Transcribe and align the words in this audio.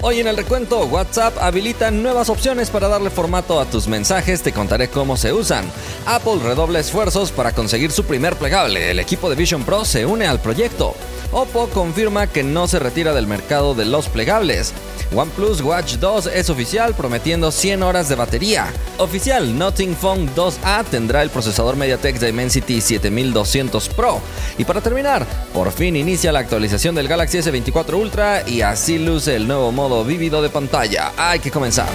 Hoy 0.00 0.20
en 0.20 0.28
el 0.28 0.36
recuento, 0.36 0.84
WhatsApp 0.84 1.36
habilita 1.40 1.90
nuevas 1.90 2.28
opciones 2.28 2.70
para 2.70 2.86
darle 2.86 3.10
formato 3.10 3.58
a 3.58 3.64
tus 3.64 3.88
mensajes, 3.88 4.42
te 4.42 4.52
contaré 4.52 4.86
cómo 4.86 5.16
se 5.16 5.32
usan. 5.32 5.64
Apple 6.06 6.38
redobla 6.40 6.78
esfuerzos 6.78 7.32
para 7.32 7.50
conseguir 7.50 7.90
su 7.90 8.04
primer 8.04 8.36
plegable, 8.36 8.92
el 8.92 9.00
equipo 9.00 9.28
de 9.28 9.34
Vision 9.34 9.64
Pro 9.64 9.84
se 9.84 10.06
une 10.06 10.28
al 10.28 10.40
proyecto. 10.40 10.94
Oppo 11.32 11.68
confirma 11.68 12.28
que 12.28 12.44
no 12.44 12.68
se 12.68 12.78
retira 12.78 13.12
del 13.12 13.26
mercado 13.26 13.74
de 13.74 13.86
los 13.86 14.08
plegables. 14.08 14.72
OnePlus 15.14 15.62
Watch 15.62 15.94
2 15.94 16.26
es 16.26 16.50
oficial 16.50 16.94
prometiendo 16.94 17.50
100 17.50 17.82
horas 17.82 18.08
de 18.08 18.14
batería. 18.14 18.66
Oficial, 18.98 19.58
Nothing 19.58 19.96
Phone 19.96 20.34
2A 20.34 20.84
tendrá 20.84 21.22
el 21.22 21.30
procesador 21.30 21.76
MediaTek 21.76 22.18
Dimensity 22.18 22.80
7200 22.80 23.88
Pro. 23.90 24.20
Y 24.58 24.64
para 24.64 24.80
terminar, 24.80 25.26
por 25.52 25.72
fin 25.72 25.96
inicia 25.96 26.32
la 26.32 26.40
actualización 26.40 26.94
del 26.94 27.08
Galaxy 27.08 27.38
S24 27.38 27.94
Ultra 27.94 28.46
y 28.46 28.60
así 28.60 28.98
luce 28.98 29.34
el 29.34 29.48
nuevo 29.48 29.72
modo 29.72 29.87
vívido 30.04 30.42
de 30.42 30.50
pantalla. 30.50 31.12
Hay 31.16 31.40
que 31.40 31.50
comenzar. 31.50 31.88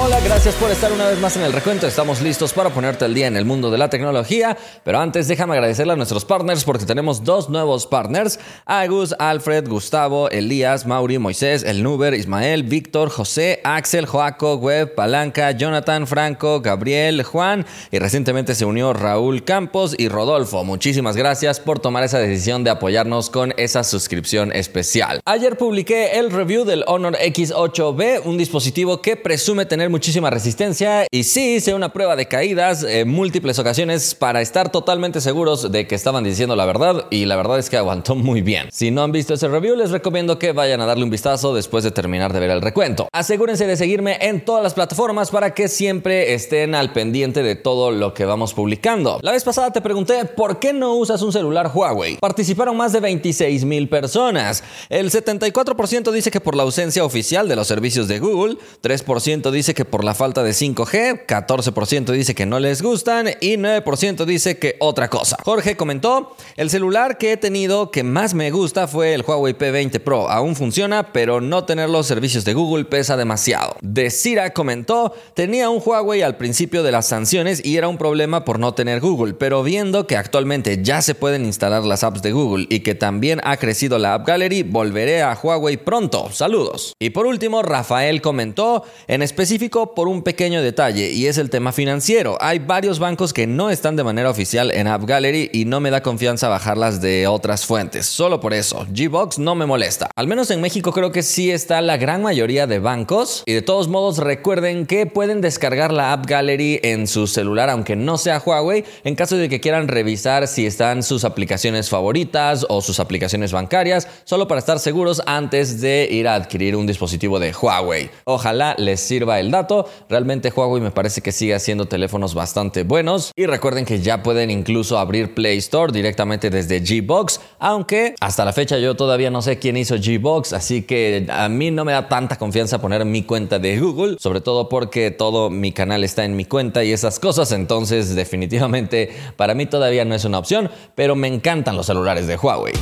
Hola, 0.00 0.20
gracias 0.20 0.54
por 0.54 0.70
estar 0.70 0.92
una 0.92 1.08
vez 1.08 1.18
más 1.18 1.36
en 1.36 1.42
el 1.42 1.52
recuento. 1.52 1.84
Estamos 1.84 2.22
listos 2.22 2.52
para 2.52 2.70
ponerte 2.70 3.04
al 3.04 3.14
día 3.14 3.26
en 3.26 3.36
el 3.36 3.44
mundo 3.44 3.68
de 3.68 3.78
la 3.78 3.90
tecnología. 3.90 4.56
Pero 4.84 5.00
antes, 5.00 5.26
déjame 5.26 5.54
agradecerle 5.54 5.94
a 5.94 5.96
nuestros 5.96 6.24
partners 6.24 6.62
porque 6.62 6.86
tenemos 6.86 7.24
dos 7.24 7.50
nuevos 7.50 7.84
partners: 7.84 8.38
Agus, 8.64 9.12
Alfred, 9.18 9.68
Gustavo, 9.68 10.30
Elías, 10.30 10.86
Mauri, 10.86 11.18
Moisés, 11.18 11.64
El 11.64 11.82
Nuber, 11.82 12.14
Ismael, 12.14 12.62
Víctor, 12.62 13.10
José, 13.10 13.60
Axel, 13.64 14.06
Joaco, 14.06 14.54
Web, 14.54 14.94
Palanca, 14.94 15.50
Jonathan, 15.50 16.06
Franco, 16.06 16.60
Gabriel, 16.60 17.24
Juan 17.24 17.66
y 17.90 17.98
recientemente 17.98 18.54
se 18.54 18.66
unió 18.66 18.92
Raúl 18.92 19.42
Campos 19.42 19.96
y 19.98 20.08
Rodolfo. 20.08 20.62
Muchísimas 20.62 21.16
gracias 21.16 21.58
por 21.58 21.80
tomar 21.80 22.04
esa 22.04 22.20
decisión 22.20 22.62
de 22.62 22.70
apoyarnos 22.70 23.30
con 23.30 23.52
esa 23.56 23.82
suscripción 23.82 24.52
especial. 24.52 25.20
Ayer 25.24 25.58
publiqué 25.58 26.20
el 26.20 26.30
review 26.30 26.64
del 26.64 26.84
Honor 26.86 27.16
X8B, 27.16 28.20
un 28.24 28.38
dispositivo 28.38 29.02
que 29.02 29.16
presume 29.16 29.66
tener 29.66 29.87
muchísima 29.88 30.30
resistencia 30.30 31.06
y 31.10 31.24
sí 31.24 31.56
hice 31.56 31.74
una 31.74 31.92
prueba 31.92 32.16
de 32.16 32.26
caídas 32.26 32.82
en 32.82 33.08
múltiples 33.08 33.58
ocasiones 33.58 34.14
para 34.14 34.40
estar 34.40 34.70
totalmente 34.70 35.20
seguros 35.20 35.70
de 35.70 35.86
que 35.86 35.94
estaban 35.94 36.24
diciendo 36.24 36.56
la 36.56 36.66
verdad 36.66 37.06
y 37.10 37.24
la 37.24 37.36
verdad 37.36 37.58
es 37.58 37.70
que 37.70 37.76
aguantó 37.78 38.14
muy 38.14 38.42
bien. 38.42 38.68
Si 38.72 38.90
no 38.90 39.02
han 39.02 39.12
visto 39.12 39.34
ese 39.34 39.48
review 39.48 39.76
les 39.76 39.90
recomiendo 39.90 40.38
que 40.38 40.52
vayan 40.52 40.80
a 40.80 40.86
darle 40.86 41.04
un 41.04 41.10
vistazo 41.10 41.54
después 41.54 41.84
de 41.84 41.90
terminar 41.90 42.32
de 42.32 42.40
ver 42.40 42.50
el 42.50 42.62
recuento. 42.62 43.08
Asegúrense 43.12 43.66
de 43.66 43.76
seguirme 43.76 44.18
en 44.20 44.44
todas 44.44 44.62
las 44.62 44.74
plataformas 44.74 45.30
para 45.30 45.54
que 45.54 45.68
siempre 45.68 46.34
estén 46.34 46.74
al 46.74 46.92
pendiente 46.92 47.42
de 47.42 47.56
todo 47.56 47.90
lo 47.90 48.14
que 48.14 48.24
vamos 48.24 48.54
publicando. 48.54 49.18
La 49.22 49.32
vez 49.32 49.44
pasada 49.44 49.72
te 49.72 49.80
pregunté 49.80 50.24
por 50.24 50.58
qué 50.58 50.72
no 50.72 50.94
usas 50.94 51.22
un 51.22 51.32
celular 51.32 51.70
Huawei. 51.74 52.16
Participaron 52.16 52.76
más 52.76 52.92
de 52.92 53.00
26 53.00 53.64
mil 53.64 53.88
personas. 53.88 54.62
El 54.88 55.10
74% 55.10 56.10
dice 56.10 56.30
que 56.30 56.40
por 56.40 56.56
la 56.56 56.62
ausencia 56.62 57.04
oficial 57.04 57.48
de 57.48 57.56
los 57.56 57.66
servicios 57.66 58.08
de 58.08 58.18
Google, 58.18 58.56
3% 58.82 59.50
dice 59.50 59.74
que 59.78 59.84
por 59.84 60.02
la 60.02 60.12
falta 60.12 60.42
de 60.42 60.50
5G, 60.50 61.24
14% 61.24 62.10
dice 62.10 62.34
que 62.34 62.46
no 62.46 62.58
les 62.58 62.82
gustan 62.82 63.28
y 63.40 63.58
9% 63.58 64.24
dice 64.24 64.58
que 64.58 64.74
otra 64.80 65.08
cosa. 65.08 65.36
Jorge 65.44 65.76
comentó, 65.76 66.34
el 66.56 66.68
celular 66.68 67.16
que 67.16 67.30
he 67.30 67.36
tenido 67.36 67.92
que 67.92 68.02
más 68.02 68.34
me 68.34 68.50
gusta 68.50 68.88
fue 68.88 69.14
el 69.14 69.22
Huawei 69.22 69.56
P20 69.56 70.00
Pro. 70.00 70.28
Aún 70.28 70.56
funciona, 70.56 71.12
pero 71.12 71.40
no 71.40 71.62
tener 71.64 71.90
los 71.90 72.08
servicios 72.08 72.44
de 72.44 72.54
Google 72.54 72.86
pesa 72.86 73.16
demasiado. 73.16 73.76
Desira 73.80 74.52
comentó, 74.52 75.14
tenía 75.34 75.70
un 75.70 75.80
Huawei 75.80 76.22
al 76.22 76.36
principio 76.36 76.82
de 76.82 76.90
las 76.90 77.06
sanciones 77.06 77.64
y 77.64 77.76
era 77.76 77.86
un 77.86 77.98
problema 77.98 78.44
por 78.44 78.58
no 78.58 78.74
tener 78.74 78.98
Google, 78.98 79.34
pero 79.34 79.62
viendo 79.62 80.08
que 80.08 80.16
actualmente 80.16 80.82
ya 80.82 81.02
se 81.02 81.14
pueden 81.14 81.44
instalar 81.44 81.84
las 81.84 82.02
apps 82.02 82.22
de 82.22 82.32
Google 82.32 82.66
y 82.68 82.80
que 82.80 82.96
también 82.96 83.40
ha 83.44 83.58
crecido 83.58 83.96
la 84.00 84.14
App 84.14 84.26
Gallery, 84.26 84.64
volveré 84.64 85.22
a 85.22 85.38
Huawei 85.40 85.76
pronto. 85.76 86.32
Saludos. 86.32 86.94
Y 86.98 87.10
por 87.10 87.26
último, 87.26 87.62
Rafael 87.62 88.20
comentó, 88.20 88.82
en 89.06 89.22
específico 89.22 89.57
por 89.58 90.06
un 90.06 90.22
pequeño 90.22 90.62
detalle 90.62 91.10
y 91.10 91.26
es 91.26 91.36
el 91.36 91.50
tema 91.50 91.72
financiero. 91.72 92.38
Hay 92.40 92.60
varios 92.60 93.00
bancos 93.00 93.32
que 93.32 93.48
no 93.48 93.70
están 93.70 93.96
de 93.96 94.04
manera 94.04 94.30
oficial 94.30 94.70
en 94.70 94.86
App 94.86 95.04
Gallery 95.04 95.50
y 95.52 95.64
no 95.64 95.80
me 95.80 95.90
da 95.90 96.00
confianza 96.00 96.48
bajarlas 96.48 97.00
de 97.00 97.26
otras 97.26 97.66
fuentes. 97.66 98.06
Solo 98.06 98.38
por 98.40 98.54
eso, 98.54 98.86
Gbox 98.88 99.40
no 99.40 99.56
me 99.56 99.66
molesta. 99.66 100.10
Al 100.14 100.28
menos 100.28 100.52
en 100.52 100.60
México 100.60 100.92
creo 100.92 101.10
que 101.10 101.24
sí 101.24 101.50
está 101.50 101.80
la 101.80 101.96
gran 101.96 102.22
mayoría 102.22 102.68
de 102.68 102.78
bancos 102.78 103.42
y 103.46 103.52
de 103.52 103.62
todos 103.62 103.88
modos 103.88 104.18
recuerden 104.18 104.86
que 104.86 105.06
pueden 105.06 105.40
descargar 105.40 105.92
la 105.92 106.12
App 106.12 106.26
Gallery 106.26 106.78
en 106.84 107.08
su 107.08 107.26
celular 107.26 107.68
aunque 107.68 107.96
no 107.96 108.16
sea 108.16 108.40
Huawei 108.44 108.84
en 109.02 109.16
caso 109.16 109.36
de 109.36 109.48
que 109.48 109.60
quieran 109.60 109.88
revisar 109.88 110.46
si 110.46 110.66
están 110.66 111.02
sus 111.02 111.24
aplicaciones 111.24 111.90
favoritas 111.90 112.64
o 112.68 112.80
sus 112.80 113.00
aplicaciones 113.00 113.50
bancarias 113.50 114.06
solo 114.22 114.46
para 114.46 114.60
estar 114.60 114.78
seguros 114.78 115.20
antes 115.26 115.80
de 115.80 116.08
ir 116.10 116.28
a 116.28 116.36
adquirir 116.36 116.76
un 116.76 116.86
dispositivo 116.86 117.40
de 117.40 117.52
Huawei. 117.52 118.08
Ojalá 118.24 118.76
les 118.78 119.00
sirva 119.00 119.40
el 119.40 119.47
dato 119.50 119.86
Realmente 120.08 120.52
Huawei 120.54 120.80
me 120.80 120.90
parece 120.90 121.20
que 121.20 121.32
sigue 121.32 121.54
haciendo 121.54 121.86
teléfonos 121.86 122.34
bastante 122.34 122.82
buenos. 122.82 123.32
Y 123.36 123.46
recuerden 123.46 123.84
que 123.84 124.00
ya 124.00 124.22
pueden 124.22 124.50
incluso 124.50 124.98
abrir 124.98 125.34
Play 125.34 125.58
Store 125.58 125.92
directamente 125.92 126.50
desde 126.50 126.80
Gbox. 126.80 127.40
Aunque 127.58 128.14
hasta 128.20 128.44
la 128.44 128.52
fecha 128.52 128.78
yo 128.78 128.96
todavía 128.96 129.30
no 129.30 129.42
sé 129.42 129.58
quién 129.58 129.76
hizo 129.76 129.96
Gbox. 129.96 130.52
Así 130.52 130.82
que 130.82 131.26
a 131.30 131.48
mí 131.48 131.70
no 131.70 131.84
me 131.84 131.92
da 131.92 132.08
tanta 132.08 132.36
confianza 132.36 132.80
poner 132.80 133.04
mi 133.04 133.22
cuenta 133.22 133.58
de 133.58 133.78
Google. 133.78 134.16
Sobre 134.18 134.40
todo 134.40 134.68
porque 134.68 135.10
todo 135.10 135.50
mi 135.50 135.72
canal 135.72 136.04
está 136.04 136.24
en 136.24 136.36
mi 136.36 136.44
cuenta 136.44 136.84
y 136.84 136.92
esas 136.92 137.18
cosas. 137.18 137.52
Entonces 137.52 138.14
definitivamente 138.14 139.10
para 139.36 139.54
mí 139.54 139.66
todavía 139.66 140.04
no 140.04 140.14
es 140.14 140.24
una 140.24 140.38
opción. 140.38 140.70
Pero 140.94 141.16
me 141.16 141.28
encantan 141.28 141.76
los 141.76 141.86
celulares 141.86 142.26
de 142.26 142.36
Huawei. 142.36 142.74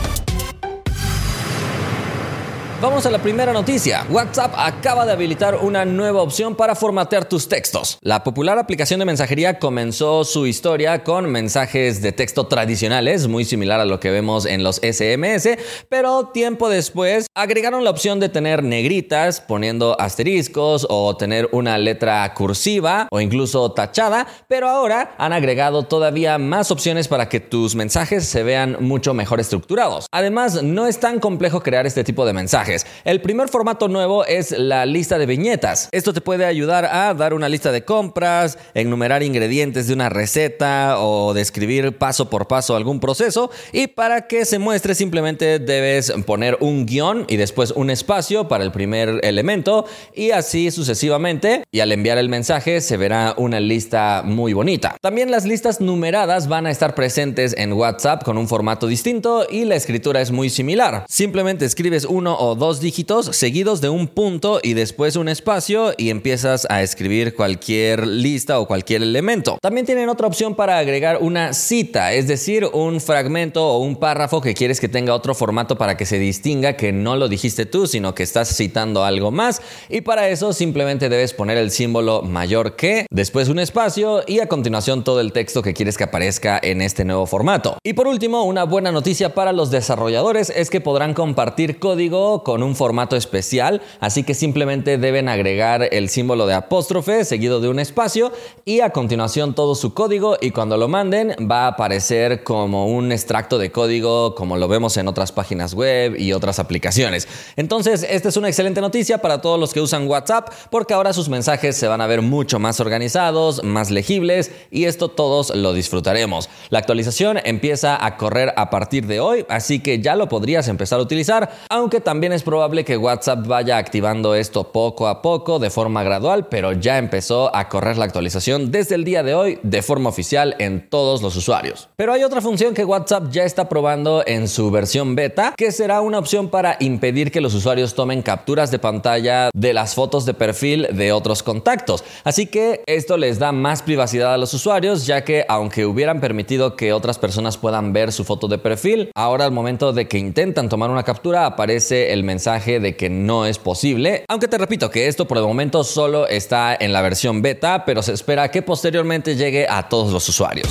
Vamos 2.78 3.06
a 3.06 3.10
la 3.10 3.18
primera 3.18 3.54
noticia. 3.54 4.04
WhatsApp 4.10 4.52
acaba 4.54 5.06
de 5.06 5.12
habilitar 5.12 5.54
una 5.62 5.86
nueva 5.86 6.20
opción 6.20 6.54
para 6.54 6.74
formatear 6.74 7.26
tus 7.26 7.48
textos. 7.48 7.96
La 8.02 8.22
popular 8.22 8.58
aplicación 8.58 9.00
de 9.00 9.06
mensajería 9.06 9.58
comenzó 9.58 10.24
su 10.24 10.46
historia 10.46 11.02
con 11.02 11.24
mensajes 11.24 12.02
de 12.02 12.12
texto 12.12 12.48
tradicionales, 12.48 13.28
muy 13.28 13.46
similar 13.46 13.80
a 13.80 13.86
lo 13.86 13.98
que 13.98 14.10
vemos 14.10 14.44
en 14.44 14.62
los 14.62 14.76
SMS, 14.76 15.56
pero 15.88 16.26
tiempo 16.34 16.68
después 16.68 17.28
agregaron 17.34 17.82
la 17.82 17.88
opción 17.88 18.20
de 18.20 18.28
tener 18.28 18.62
negritas 18.62 19.40
poniendo 19.40 19.98
asteriscos 19.98 20.86
o 20.90 21.16
tener 21.16 21.48
una 21.52 21.78
letra 21.78 22.34
cursiva 22.34 23.08
o 23.10 23.22
incluso 23.22 23.72
tachada, 23.72 24.26
pero 24.48 24.68
ahora 24.68 25.14
han 25.16 25.32
agregado 25.32 25.84
todavía 25.84 26.36
más 26.36 26.70
opciones 26.70 27.08
para 27.08 27.30
que 27.30 27.40
tus 27.40 27.74
mensajes 27.74 28.26
se 28.26 28.42
vean 28.42 28.76
mucho 28.80 29.14
mejor 29.14 29.40
estructurados. 29.40 30.08
Además, 30.12 30.62
no 30.62 30.86
es 30.86 31.00
tan 31.00 31.20
complejo 31.20 31.62
crear 31.62 31.86
este 31.86 32.04
tipo 32.04 32.26
de 32.26 32.34
mensajes 32.34 32.65
el 33.04 33.20
primer 33.20 33.48
formato 33.48 33.88
nuevo 33.88 34.24
es 34.24 34.50
la 34.50 34.86
lista 34.86 35.18
de 35.18 35.26
viñetas. 35.26 35.88
Esto 35.92 36.12
te 36.12 36.20
puede 36.20 36.44
ayudar 36.44 36.84
a 36.86 37.14
dar 37.14 37.34
una 37.34 37.48
lista 37.48 37.70
de 37.70 37.84
compras, 37.84 38.58
enumerar 38.74 39.22
ingredientes 39.22 39.86
de 39.86 39.94
una 39.94 40.08
receta 40.08 41.00
o 41.00 41.34
describir 41.34 41.96
paso 41.96 42.28
por 42.28 42.48
paso 42.48 42.74
algún 42.74 43.00
proceso. 43.00 43.50
Y 43.72 43.86
para 43.88 44.26
que 44.26 44.44
se 44.44 44.58
muestre 44.58 44.94
simplemente 44.94 45.58
debes 45.58 46.12
poner 46.26 46.56
un 46.60 46.86
guion 46.86 47.24
y 47.28 47.36
después 47.36 47.70
un 47.70 47.90
espacio 47.90 48.48
para 48.48 48.64
el 48.64 48.72
primer 48.72 49.20
elemento 49.22 49.86
y 50.14 50.30
así 50.32 50.70
sucesivamente. 50.70 51.62
Y 51.70 51.80
al 51.80 51.92
enviar 51.92 52.18
el 52.18 52.28
mensaje 52.28 52.80
se 52.80 52.96
verá 52.96 53.34
una 53.36 53.60
lista 53.60 54.22
muy 54.24 54.52
bonita. 54.52 54.96
También 55.00 55.30
las 55.30 55.44
listas 55.44 55.80
numeradas 55.80 56.48
van 56.48 56.66
a 56.66 56.70
estar 56.70 56.94
presentes 56.94 57.54
en 57.56 57.72
WhatsApp 57.72 58.24
con 58.24 58.38
un 58.38 58.48
formato 58.48 58.86
distinto 58.86 59.46
y 59.48 59.64
la 59.64 59.76
escritura 59.76 60.20
es 60.20 60.32
muy 60.32 60.50
similar. 60.50 61.04
Simplemente 61.08 61.64
escribes 61.64 62.04
uno 62.04 62.36
o 62.36 62.55
dos 62.56 62.80
dígitos 62.80 63.26
seguidos 63.32 63.80
de 63.80 63.88
un 63.88 64.08
punto 64.08 64.60
y 64.62 64.74
después 64.74 65.16
un 65.16 65.28
espacio 65.28 65.92
y 65.96 66.10
empiezas 66.10 66.66
a 66.70 66.82
escribir 66.82 67.34
cualquier 67.34 68.06
lista 68.06 68.58
o 68.58 68.66
cualquier 68.66 69.02
elemento. 69.02 69.58
También 69.60 69.86
tienen 69.86 70.08
otra 70.08 70.26
opción 70.26 70.54
para 70.54 70.78
agregar 70.78 71.18
una 71.20 71.52
cita, 71.52 72.12
es 72.12 72.26
decir, 72.26 72.68
un 72.72 73.00
fragmento 73.00 73.66
o 73.66 73.78
un 73.78 73.96
párrafo 73.96 74.40
que 74.40 74.54
quieres 74.54 74.80
que 74.80 74.88
tenga 74.88 75.14
otro 75.14 75.34
formato 75.34 75.76
para 75.76 75.96
que 75.96 76.06
se 76.06 76.18
distinga 76.18 76.76
que 76.76 76.92
no 76.92 77.16
lo 77.16 77.28
dijiste 77.28 77.66
tú, 77.66 77.86
sino 77.86 78.14
que 78.14 78.22
estás 78.22 78.56
citando 78.56 79.04
algo 79.04 79.30
más. 79.30 79.60
Y 79.88 80.00
para 80.00 80.28
eso 80.28 80.52
simplemente 80.52 81.08
debes 81.08 81.34
poner 81.34 81.58
el 81.58 81.70
símbolo 81.70 82.22
mayor 82.22 82.76
que, 82.76 83.06
después 83.10 83.48
un 83.48 83.58
espacio 83.58 84.22
y 84.26 84.40
a 84.40 84.48
continuación 84.48 85.04
todo 85.04 85.20
el 85.20 85.32
texto 85.32 85.62
que 85.62 85.74
quieres 85.74 85.96
que 85.96 86.04
aparezca 86.04 86.58
en 86.62 86.80
este 86.80 87.04
nuevo 87.04 87.26
formato. 87.26 87.78
Y 87.82 87.92
por 87.92 88.06
último, 88.06 88.44
una 88.44 88.64
buena 88.64 88.92
noticia 88.92 89.34
para 89.34 89.52
los 89.52 89.70
desarrolladores 89.70 90.50
es 90.50 90.70
que 90.70 90.80
podrán 90.80 91.14
compartir 91.14 91.78
código 91.78 92.42
con 92.46 92.62
un 92.62 92.76
formato 92.76 93.16
especial, 93.16 93.82
así 93.98 94.22
que 94.22 94.32
simplemente 94.32 94.98
deben 94.98 95.28
agregar 95.28 95.88
el 95.90 96.08
símbolo 96.08 96.46
de 96.46 96.54
apóstrofe 96.54 97.24
seguido 97.24 97.58
de 97.58 97.68
un 97.68 97.80
espacio 97.80 98.30
y 98.64 98.82
a 98.82 98.90
continuación 98.90 99.56
todo 99.56 99.74
su 99.74 99.94
código 99.94 100.36
y 100.40 100.52
cuando 100.52 100.76
lo 100.76 100.86
manden 100.86 101.34
va 101.50 101.64
a 101.64 101.70
aparecer 101.70 102.44
como 102.44 102.86
un 102.86 103.10
extracto 103.10 103.58
de 103.58 103.72
código 103.72 104.36
como 104.36 104.56
lo 104.58 104.68
vemos 104.68 104.96
en 104.96 105.08
otras 105.08 105.32
páginas 105.32 105.74
web 105.74 106.14
y 106.20 106.34
otras 106.34 106.60
aplicaciones. 106.60 107.26
Entonces, 107.56 108.06
esta 108.08 108.28
es 108.28 108.36
una 108.36 108.46
excelente 108.46 108.80
noticia 108.80 109.18
para 109.18 109.40
todos 109.40 109.58
los 109.58 109.74
que 109.74 109.80
usan 109.80 110.06
WhatsApp 110.06 110.52
porque 110.70 110.94
ahora 110.94 111.12
sus 111.12 111.28
mensajes 111.28 111.76
se 111.76 111.88
van 111.88 112.00
a 112.00 112.06
ver 112.06 112.22
mucho 112.22 112.60
más 112.60 112.78
organizados, 112.78 113.64
más 113.64 113.90
legibles 113.90 114.52
y 114.70 114.84
esto 114.84 115.08
todos 115.08 115.52
lo 115.52 115.72
disfrutaremos. 115.72 116.48
La 116.70 116.78
actualización 116.78 117.40
empieza 117.44 118.06
a 118.06 118.16
correr 118.16 118.54
a 118.56 118.70
partir 118.70 119.08
de 119.08 119.18
hoy, 119.18 119.44
así 119.48 119.80
que 119.80 119.98
ya 119.98 120.14
lo 120.14 120.28
podrías 120.28 120.68
empezar 120.68 121.00
a 121.00 121.02
utilizar, 121.02 121.50
aunque 121.68 122.00
también 122.00 122.35
es 122.36 122.42
probable 122.42 122.84
que 122.84 122.96
WhatsApp 122.98 123.46
vaya 123.46 123.78
activando 123.78 124.34
esto 124.34 124.70
poco 124.70 125.08
a 125.08 125.22
poco 125.22 125.58
de 125.58 125.70
forma 125.70 126.02
gradual, 126.02 126.48
pero 126.48 126.72
ya 126.72 126.98
empezó 126.98 127.54
a 127.56 127.68
correr 127.68 127.96
la 127.96 128.04
actualización 128.04 128.70
desde 128.70 128.94
el 128.94 129.04
día 129.04 129.22
de 129.22 129.34
hoy 129.34 129.58
de 129.62 129.82
forma 129.82 130.10
oficial 130.10 130.54
en 130.58 130.88
todos 130.88 131.22
los 131.22 131.34
usuarios. 131.34 131.88
Pero 131.96 132.12
hay 132.12 132.22
otra 132.22 132.42
función 132.42 132.74
que 132.74 132.84
WhatsApp 132.84 133.30
ya 133.30 133.44
está 133.44 133.68
probando 133.68 134.22
en 134.26 134.48
su 134.48 134.70
versión 134.70 135.14
beta, 135.14 135.54
que 135.56 135.72
será 135.72 136.02
una 136.02 136.18
opción 136.18 136.48
para 136.48 136.76
impedir 136.80 137.32
que 137.32 137.40
los 137.40 137.54
usuarios 137.54 137.94
tomen 137.94 138.20
capturas 138.20 138.70
de 138.70 138.78
pantalla 138.78 139.50
de 139.54 139.72
las 139.72 139.94
fotos 139.94 140.26
de 140.26 140.34
perfil 140.34 140.88
de 140.92 141.12
otros 141.12 141.42
contactos. 141.42 142.04
Así 142.22 142.46
que 142.46 142.82
esto 142.86 143.16
les 143.16 143.38
da 143.38 143.52
más 143.52 143.80
privacidad 143.80 144.34
a 144.34 144.38
los 144.38 144.52
usuarios, 144.52 145.06
ya 145.06 145.24
que 145.24 145.46
aunque 145.48 145.86
hubieran 145.86 146.20
permitido 146.20 146.76
que 146.76 146.92
otras 146.92 147.18
personas 147.18 147.56
puedan 147.56 147.94
ver 147.94 148.12
su 148.12 148.24
foto 148.24 148.46
de 148.46 148.58
perfil, 148.58 149.10
ahora 149.14 149.46
al 149.46 149.52
momento 149.52 149.94
de 149.94 150.06
que 150.06 150.18
intentan 150.18 150.68
tomar 150.68 150.90
una 150.90 151.02
captura 151.02 151.46
aparece 151.46 152.12
el 152.12 152.25
mensaje 152.26 152.80
de 152.80 152.96
que 152.96 153.08
no 153.08 153.46
es 153.46 153.58
posible. 153.58 154.24
Aunque 154.28 154.48
te 154.48 154.58
repito 154.58 154.90
que 154.90 155.08
esto 155.08 155.26
por 155.26 155.38
el 155.38 155.44
momento 155.44 155.84
solo 155.84 156.28
está 156.28 156.76
en 156.78 156.92
la 156.92 157.00
versión 157.00 157.40
beta, 157.40 157.84
pero 157.86 158.02
se 158.02 158.12
espera 158.12 158.50
que 158.50 158.60
posteriormente 158.60 159.36
llegue 159.36 159.66
a 159.68 159.88
todos 159.88 160.12
los 160.12 160.28
usuarios. 160.28 160.68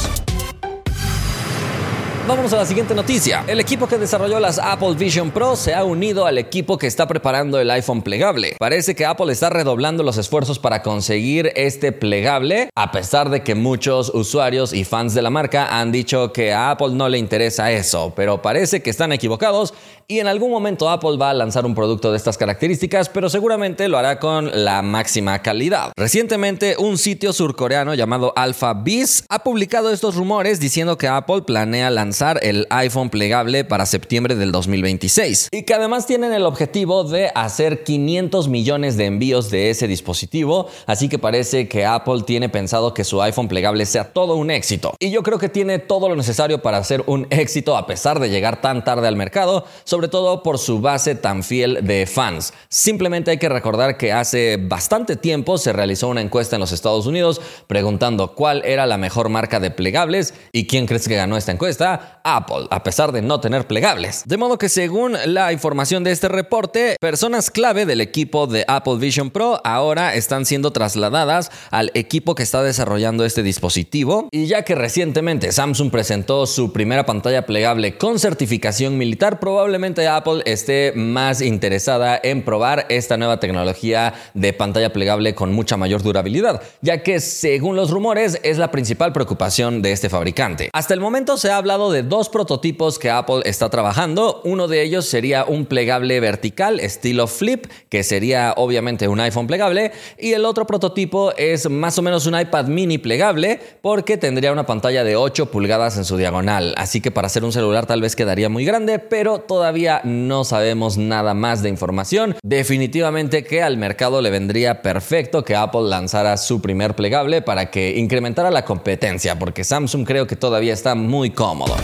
Vámonos 2.27 2.53
a 2.53 2.57
la 2.57 2.65
siguiente 2.65 2.95
noticia. 2.95 3.43
El 3.45 3.59
equipo 3.59 3.85
que 3.87 3.99
desarrolló 3.99 4.39
las 4.39 4.57
Apple 4.57 4.95
Vision 4.95 5.29
Pro 5.29 5.55
se 5.55 5.75
ha 5.75 5.83
unido 5.83 6.25
al 6.25 6.39
equipo 6.39 6.75
que 6.75 6.87
está 6.87 7.07
preparando 7.07 7.59
el 7.59 7.69
iPhone 7.69 8.01
plegable. 8.01 8.55
Parece 8.57 8.95
que 8.95 9.05
Apple 9.05 9.31
está 9.31 9.51
redoblando 9.51 10.01
los 10.01 10.17
esfuerzos 10.17 10.57
para 10.57 10.81
conseguir 10.81 11.51
este 11.55 11.91
plegable, 11.91 12.71
a 12.75 12.91
pesar 12.91 13.29
de 13.29 13.43
que 13.43 13.53
muchos 13.53 14.09
usuarios 14.11 14.73
y 14.73 14.85
fans 14.85 15.13
de 15.13 15.21
la 15.21 15.29
marca 15.29 15.79
han 15.79 15.91
dicho 15.91 16.33
que 16.33 16.51
a 16.51 16.71
Apple 16.71 16.93
no 16.93 17.09
le 17.09 17.19
interesa 17.19 17.71
eso, 17.71 18.11
pero 18.15 18.41
parece 18.41 18.81
que 18.81 18.89
están 18.89 19.11
equivocados 19.11 19.75
y 20.07 20.19
en 20.19 20.27
algún 20.27 20.51
momento 20.51 20.89
Apple 20.89 21.17
va 21.17 21.31
a 21.31 21.33
lanzar 21.33 21.65
un 21.65 21.73
producto 21.73 22.11
de 22.11 22.17
estas 22.17 22.37
características, 22.37 23.09
pero 23.09 23.29
seguramente 23.29 23.87
lo 23.87 23.97
hará 23.97 24.19
con 24.19 24.51
la 24.63 24.81
máxima 24.81 25.41
calidad. 25.41 25.91
Recientemente, 25.95 26.75
un 26.77 26.97
sitio 26.97 27.33
surcoreano 27.33 27.93
llamado 27.95 28.33
AlphaBiz 28.35 29.25
ha 29.29 29.43
publicado 29.43 29.91
estos 29.91 30.15
rumores 30.15 30.59
diciendo 30.59 30.97
que 30.97 31.07
Apple 31.07 31.41
planea 31.41 31.89
lanzar 31.89 32.39
el 32.43 32.67
iPhone 32.69 33.09
plegable 33.09 33.65
para 33.65 33.85
septiembre 33.85 34.35
del 34.35 34.51
2026 34.51 35.49
y 35.51 35.63
que 35.63 35.73
además 35.73 36.05
tienen 36.05 36.33
el 36.33 36.45
objetivo 36.45 37.03
de 37.03 37.31
hacer 37.33 37.83
500 37.83 38.47
millones 38.47 38.97
de 38.97 39.05
envíos 39.05 39.49
de 39.49 39.69
ese 39.69 39.87
dispositivo, 39.87 40.67
así 40.85 41.09
que 41.09 41.19
parece 41.19 41.67
que 41.67 41.85
Apple 41.85 42.23
tiene 42.25 42.49
pensado 42.49 42.93
que 42.93 43.03
su 43.03 43.21
iPhone 43.21 43.47
plegable 43.47 43.85
sea 43.85 44.13
todo 44.13 44.35
un 44.35 44.51
éxito. 44.51 44.93
Y 44.99 45.09
yo 45.09 45.23
creo 45.23 45.39
que 45.39 45.49
tiene 45.49 45.79
todo 45.79 46.09
lo 46.09 46.15
necesario 46.15 46.61
para 46.61 46.77
hacer 46.77 47.03
un 47.07 47.27
éxito 47.29 47.75
a 47.75 47.87
pesar 47.87 48.19
de 48.19 48.29
llegar 48.29 48.61
tan 48.61 48.83
tarde 48.83 49.07
al 49.07 49.15
mercado, 49.15 49.65
sobre 49.95 50.09
todo 50.09 50.43
por 50.43 50.59
su 50.59 50.81
base 50.81 51.15
tan 51.15 51.41
fiel 51.41 51.79
de 51.83 52.05
fans. 52.05 52.51
Simplemente 52.67 53.31
hay 53.31 53.37
que 53.37 53.47
recordar 53.47 53.95
que 53.95 54.11
hace 54.11 54.57
bastante 54.57 55.15
tiempo 55.15 55.57
se 55.57 55.71
realizó 55.71 56.09
una 56.09 56.19
encuesta 56.19 56.57
en 56.57 56.59
los 56.59 56.73
Estados 56.73 57.05
Unidos 57.05 57.39
preguntando 57.67 58.35
cuál 58.35 58.61
era 58.65 58.87
la 58.87 58.97
mejor 58.97 59.29
marca 59.29 59.61
de 59.61 59.71
plegables 59.71 60.33
y 60.51 60.67
quién 60.67 60.85
crees 60.85 61.07
que 61.07 61.15
ganó 61.15 61.37
esta 61.37 61.53
encuesta. 61.53 62.19
Apple, 62.25 62.67
a 62.71 62.83
pesar 62.83 63.13
de 63.13 63.21
no 63.21 63.39
tener 63.39 63.67
plegables. 63.67 64.23
De 64.25 64.35
modo 64.35 64.57
que 64.57 64.67
según 64.67 65.15
la 65.27 65.53
información 65.53 66.03
de 66.03 66.11
este 66.11 66.27
reporte, 66.27 66.97
personas 66.99 67.49
clave 67.49 67.85
del 67.85 68.01
equipo 68.01 68.47
de 68.47 68.65
Apple 68.67 68.97
Vision 68.97 69.29
Pro 69.29 69.61
ahora 69.63 70.13
están 70.13 70.45
siendo 70.45 70.71
trasladadas 70.71 71.51
al 71.71 71.91
equipo 71.93 72.35
que 72.35 72.43
está 72.43 72.63
desarrollando 72.63 73.23
este 73.23 73.43
dispositivo. 73.43 74.27
Y 74.33 74.47
ya 74.47 74.63
que 74.63 74.75
recientemente 74.75 75.53
Samsung 75.53 75.89
presentó 75.89 76.47
su 76.47 76.73
primera 76.73 77.05
pantalla 77.05 77.45
plegable 77.45 77.97
con 77.97 78.19
certificación 78.19 78.97
militar, 78.97 79.39
probablemente 79.39 79.84
Apple 79.93 80.41
esté 80.45 80.93
más 80.95 81.41
interesada 81.41 82.19
en 82.21 82.43
probar 82.43 82.85
esta 82.89 83.17
nueva 83.17 83.39
tecnología 83.39 84.13
de 84.33 84.53
pantalla 84.53 84.91
plegable 84.91 85.35
con 85.35 85.53
mucha 85.53 85.77
mayor 85.77 86.01
durabilidad, 86.01 86.61
ya 86.81 87.03
que 87.03 87.19
según 87.19 87.75
los 87.75 87.91
rumores 87.91 88.39
es 88.43 88.57
la 88.57 88.71
principal 88.71 89.13
preocupación 89.13 89.81
de 89.81 89.91
este 89.91 90.09
fabricante. 90.09 90.69
Hasta 90.73 90.93
el 90.93 90.99
momento 90.99 91.37
se 91.37 91.51
ha 91.51 91.57
hablado 91.57 91.91
de 91.91 92.03
dos 92.03 92.29
prototipos 92.29 92.97
que 92.99 93.09
Apple 93.09 93.41
está 93.45 93.69
trabajando. 93.69 94.41
Uno 94.43 94.67
de 94.67 94.81
ellos 94.81 95.05
sería 95.05 95.45
un 95.45 95.65
plegable 95.65 96.19
vertical 96.19 96.79
estilo 96.79 97.27
flip, 97.27 97.67
que 97.89 98.03
sería 98.03 98.53
obviamente 98.57 99.07
un 99.07 99.19
iPhone 99.19 99.47
plegable. 99.47 99.91
Y 100.17 100.33
el 100.33 100.45
otro 100.45 100.65
prototipo 100.65 101.33
es 101.37 101.69
más 101.69 101.97
o 101.97 102.01
menos 102.01 102.25
un 102.25 102.39
iPad 102.39 102.65
mini 102.65 102.97
plegable, 102.97 103.59
porque 103.81 104.17
tendría 104.17 104.51
una 104.51 104.65
pantalla 104.65 105.03
de 105.03 105.15
8 105.15 105.51
pulgadas 105.51 105.97
en 105.97 106.05
su 106.05 106.17
diagonal. 106.17 106.73
Así 106.77 107.01
que 107.01 107.11
para 107.11 107.27
hacer 107.27 107.43
un 107.43 107.51
celular 107.51 107.85
tal 107.85 108.01
vez 108.01 108.15
quedaría 108.15 108.49
muy 108.49 108.65
grande, 108.65 108.99
pero 108.99 109.39
todavía 109.75 109.99
no 110.05 110.45
sabemos 110.45 110.97
nada 110.97 111.33
más 111.33 111.61
de 111.61 111.67
información. 111.67 112.37
Definitivamente 112.41 113.43
que 113.43 113.61
al 113.61 113.75
mercado 113.75 114.21
le 114.21 114.29
vendría 114.29 114.81
perfecto 114.81 115.43
que 115.43 115.53
Apple 115.53 115.89
lanzara 115.89 116.37
su 116.37 116.61
primer 116.61 116.95
plegable 116.95 117.41
para 117.41 117.69
que 117.69 117.97
incrementara 117.97 118.51
la 118.51 118.63
competencia, 118.63 119.37
porque 119.37 119.65
Samsung 119.65 120.07
creo 120.07 120.27
que 120.27 120.37
todavía 120.37 120.71
está 120.71 120.95
muy 120.95 121.31
cómodo. 121.31 121.75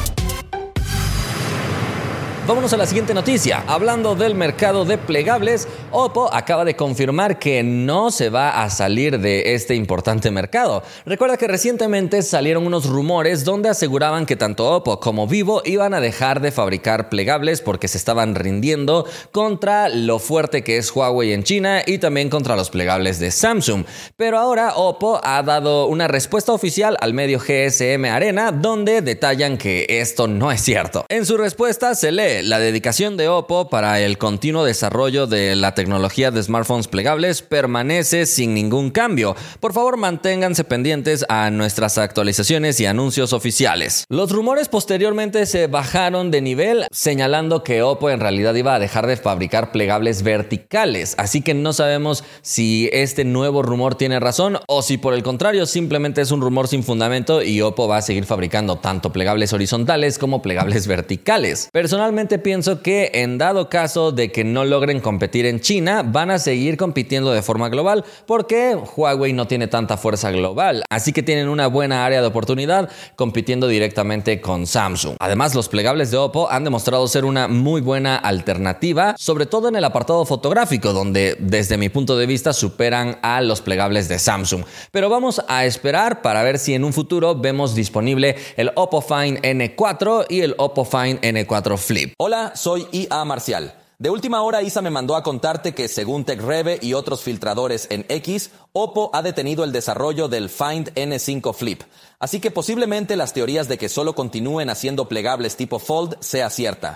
Vámonos 2.47 2.73
a 2.73 2.77
la 2.77 2.88
siguiente 2.88 3.13
noticia. 3.13 3.63
Hablando 3.67 4.15
del 4.15 4.33
mercado 4.33 4.83
de 4.83 4.97
plegables, 4.97 5.67
Oppo 5.91 6.27
acaba 6.33 6.65
de 6.65 6.75
confirmar 6.75 7.38
que 7.38 7.61
no 7.61 8.09
se 8.09 8.29
va 8.29 8.63
a 8.63 8.69
salir 8.71 9.19
de 9.19 9.53
este 9.53 9.75
importante 9.75 10.31
mercado. 10.31 10.81
Recuerda 11.05 11.38
que 11.38 11.47
recientemente 11.47 12.23
salieron 12.23 12.65
unos 12.65 12.88
rumores 12.88 13.45
donde 13.45 13.69
aseguraban 13.69 14.25
que 14.25 14.35
tanto 14.35 14.67
Oppo 14.75 14.99
como 14.99 15.27
Vivo 15.27 15.61
iban 15.65 15.93
a 15.93 16.01
dejar 16.01 16.41
de 16.41 16.51
fabricar 16.51 17.09
plegables 17.09 17.61
porque 17.61 17.88
se 17.88 17.99
estaban 17.99 18.33
rindiendo 18.33 19.05
contra 19.31 19.88
lo 19.88 20.17
fuerte 20.17 20.63
que 20.63 20.77
es 20.77 20.93
Huawei 20.95 21.33
en 21.33 21.43
China 21.43 21.83
y 21.85 21.99
también 21.99 22.31
contra 22.31 22.55
los 22.55 22.71
plegables 22.71 23.19
de 23.19 23.29
Samsung. 23.29 23.85
Pero 24.17 24.39
ahora 24.39 24.73
Oppo 24.77 25.21
ha 25.23 25.43
dado 25.43 25.85
una 25.85 26.07
respuesta 26.07 26.53
oficial 26.53 26.97
al 27.01 27.13
medio 27.13 27.39
GSM 27.39 28.03
Arena 28.05 28.51
donde 28.51 29.01
detallan 29.01 29.59
que 29.59 29.85
esto 29.88 30.27
no 30.27 30.51
es 30.51 30.61
cierto. 30.61 31.05
En 31.07 31.27
su 31.27 31.38
respuesta 31.38 31.93
se 31.93 32.11
lee 32.11 32.30
la 32.43 32.59
dedicación 32.59 33.17
de 33.17 33.27
Oppo 33.27 33.69
para 33.69 33.99
el 33.99 34.17
continuo 34.17 34.63
desarrollo 34.63 35.27
de 35.27 35.55
la 35.55 35.75
tecnología 35.75 36.31
de 36.31 36.41
smartphones 36.41 36.87
plegables 36.87 37.41
permanece 37.41 38.25
sin 38.25 38.53
ningún 38.53 38.89
cambio. 38.91 39.35
Por 39.59 39.73
favor, 39.73 39.97
manténganse 39.97 40.63
pendientes 40.63 41.25
a 41.27 41.49
nuestras 41.51 41.97
actualizaciones 41.97 42.79
y 42.79 42.85
anuncios 42.85 43.33
oficiales. 43.33 44.05
Los 44.07 44.31
rumores 44.31 44.69
posteriormente 44.69 45.45
se 45.45 45.67
bajaron 45.67 46.31
de 46.31 46.41
nivel, 46.41 46.85
señalando 46.91 47.63
que 47.63 47.83
Oppo 47.83 48.09
en 48.09 48.21
realidad 48.21 48.55
iba 48.55 48.75
a 48.75 48.79
dejar 48.79 49.07
de 49.07 49.17
fabricar 49.17 49.73
plegables 49.73 50.23
verticales, 50.23 51.15
así 51.17 51.41
que 51.41 51.53
no 51.53 51.73
sabemos 51.73 52.23
si 52.41 52.89
este 52.93 53.25
nuevo 53.25 53.61
rumor 53.61 53.95
tiene 53.95 54.21
razón 54.21 54.57
o 54.67 54.81
si 54.81 54.97
por 54.97 55.13
el 55.13 55.23
contrario 55.23 55.65
simplemente 55.65 56.21
es 56.21 56.31
un 56.31 56.41
rumor 56.41 56.69
sin 56.69 56.83
fundamento 56.83 57.43
y 57.43 57.61
Oppo 57.61 57.89
va 57.89 57.97
a 57.97 58.01
seguir 58.01 58.23
fabricando 58.25 58.77
tanto 58.77 59.11
plegables 59.11 59.51
horizontales 59.51 60.17
como 60.17 60.41
plegables 60.41 60.88
verticales. 60.88 61.69
Personalmente 61.73 62.20
pienso 62.27 62.81
que 62.81 63.11
en 63.15 63.37
dado 63.37 63.69
caso 63.69 64.11
de 64.11 64.31
que 64.31 64.43
no 64.43 64.63
logren 64.63 64.99
competir 64.99 65.45
en 65.45 65.59
China, 65.59 66.03
van 66.03 66.31
a 66.31 66.39
seguir 66.39 66.77
compitiendo 66.77 67.31
de 67.31 67.41
forma 67.41 67.69
global 67.69 68.05
porque 68.25 68.77
Huawei 68.95 69.33
no 69.33 69.47
tiene 69.47 69.67
tanta 69.67 69.97
fuerza 69.97 70.31
global, 70.31 70.83
así 70.89 71.13
que 71.13 71.23
tienen 71.23 71.49
una 71.49 71.67
buena 71.67 72.05
área 72.05 72.21
de 72.21 72.27
oportunidad 72.27 72.89
compitiendo 73.15 73.67
directamente 73.67 74.39
con 74.39 74.67
Samsung. 74.67 75.15
Además, 75.19 75.55
los 75.55 75.67
plegables 75.67 76.11
de 76.11 76.17
Oppo 76.17 76.49
han 76.49 76.63
demostrado 76.63 77.07
ser 77.07 77.25
una 77.25 77.47
muy 77.47 77.81
buena 77.81 78.15
alternativa, 78.15 79.15
sobre 79.17 79.45
todo 79.45 79.69
en 79.69 79.75
el 79.75 79.83
apartado 79.83 80.25
fotográfico, 80.25 80.93
donde 80.93 81.35
desde 81.39 81.77
mi 81.77 81.89
punto 81.89 82.17
de 82.17 82.25
vista 82.25 82.53
superan 82.53 83.17
a 83.21 83.41
los 83.41 83.61
plegables 83.61 84.07
de 84.07 84.19
Samsung. 84.19 84.63
Pero 84.91 85.09
vamos 85.09 85.41
a 85.47 85.65
esperar 85.65 86.21
para 86.21 86.43
ver 86.43 86.59
si 86.59 86.73
en 86.73 86.83
un 86.83 86.93
futuro 86.93 87.35
vemos 87.35 87.75
disponible 87.75 88.35
el 88.57 88.71
Oppo 88.75 89.01
Find 89.01 89.39
N4 89.41 90.27
y 90.29 90.41
el 90.41 90.55
Oppo 90.57 90.85
Find 90.85 91.19
N4 91.21 91.77
Flip. 91.77 92.11
Hola, 92.18 92.53
soy 92.56 92.88
IA 92.91 93.24
Marcial. 93.25 93.74
De 94.00 94.10
última 94.10 94.41
hora, 94.41 94.63
Isa 94.63 94.82
me 94.82 94.89
mandó 94.89 95.15
a 95.15 95.22
contarte 95.22 95.74
que 95.74 95.88
según 95.88 96.25
TechReve 96.25 96.80
y 96.82 96.94
otros 96.94 97.22
filtradores 97.22 97.88
en 97.91 98.06
X, 98.10 98.51
Oppo 98.74 99.12
ha 99.13 99.22
detenido 99.22 99.63
el 99.63 99.72
desarrollo 99.72 100.27
del 100.27 100.50
Find 100.50 100.94
N5 100.96 101.53
Flip. 101.53 101.84
Así 102.20 102.39
que 102.39 102.50
posiblemente 102.50 103.15
las 103.15 103.34
teorías 103.34 103.68
de 103.68 103.77
que 103.77 103.89
solo 103.89 104.15
continúen 104.15 104.70
haciendo 104.70 105.08
plegables 105.08 105.56
tipo 105.56 105.77
Fold 105.77 106.18
sea 106.20 106.50
cierta. 106.50 106.96